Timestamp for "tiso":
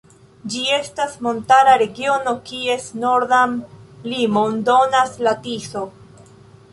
5.45-5.85